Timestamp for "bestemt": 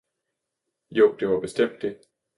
1.41-1.81